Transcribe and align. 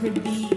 could 0.00 0.22
be 0.22 0.52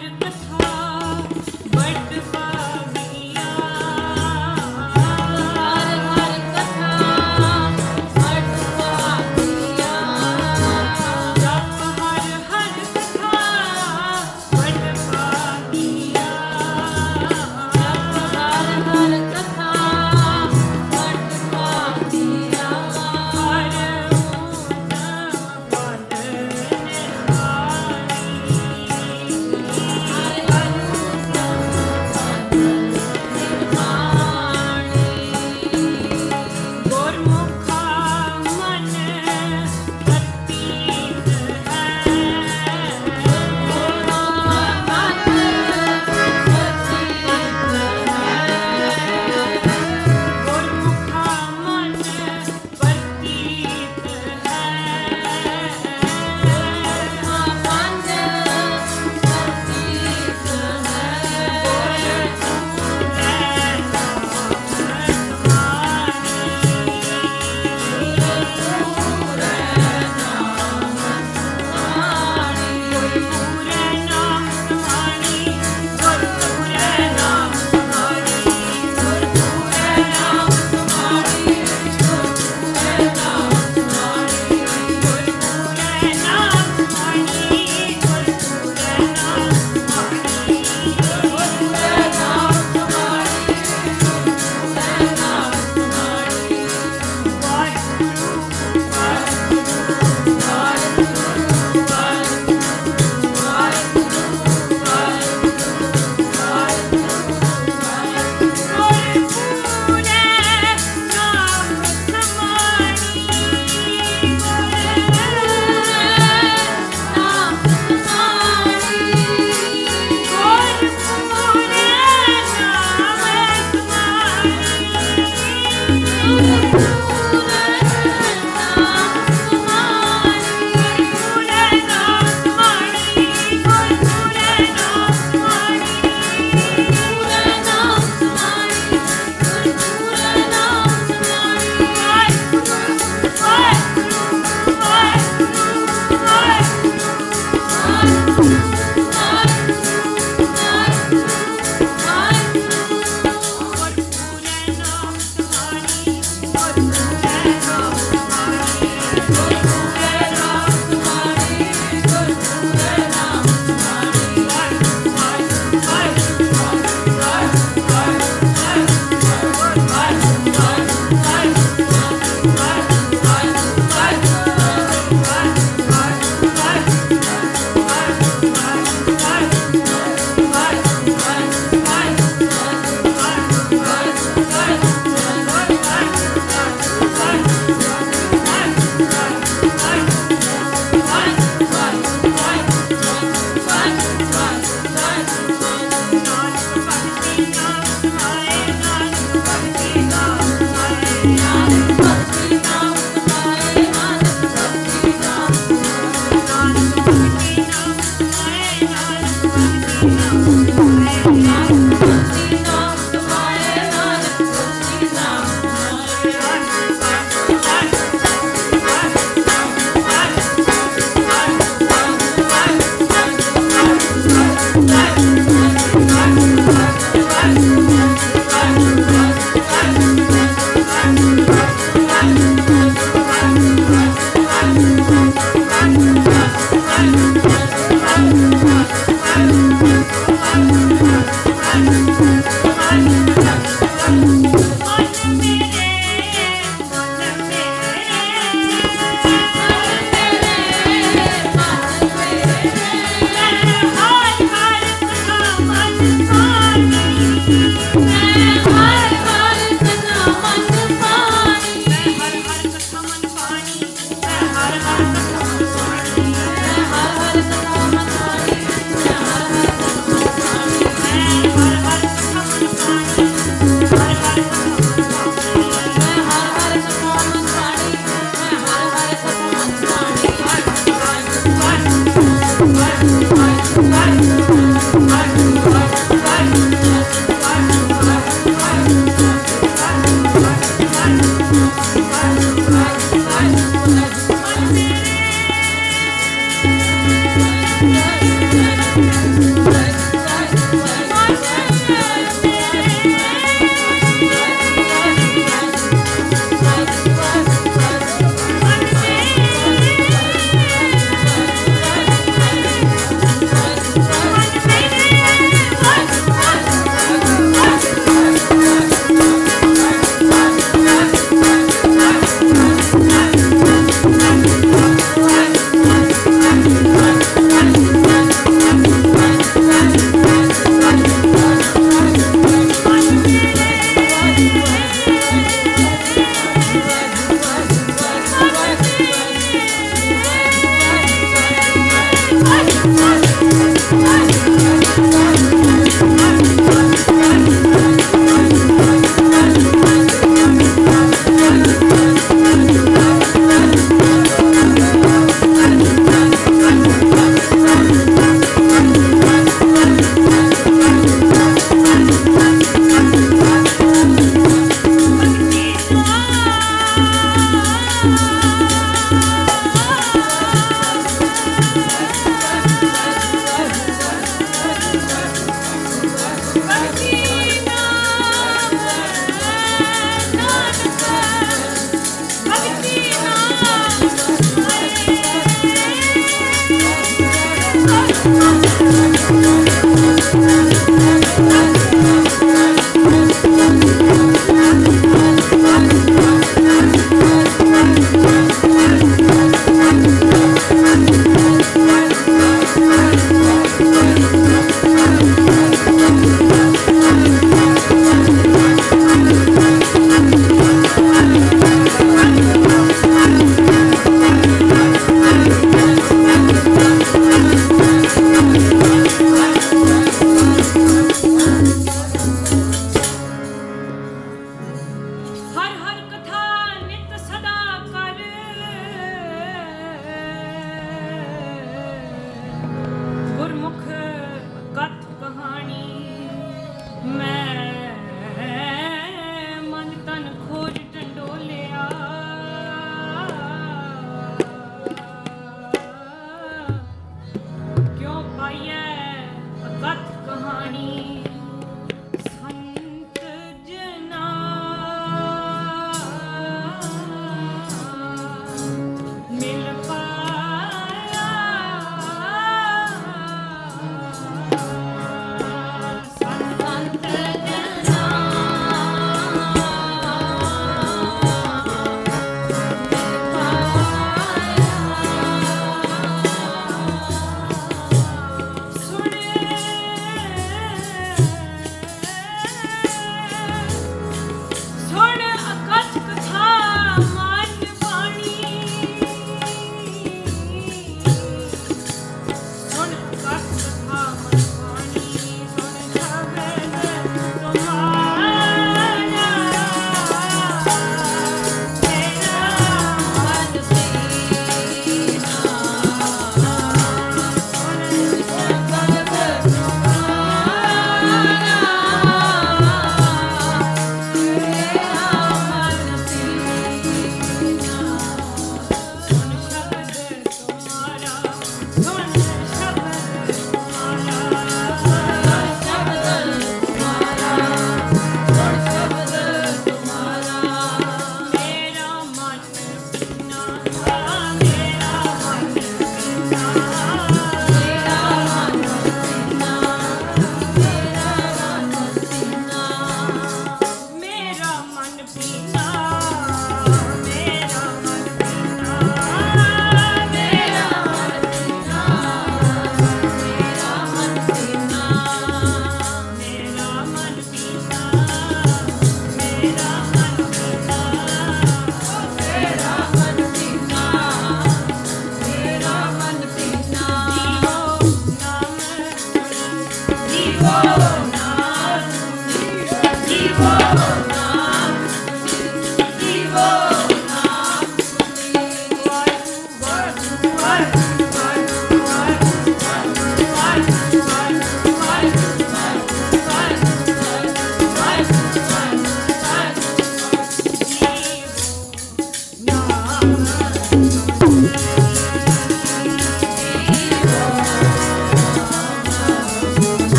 did 0.00 0.18
this 0.18 0.39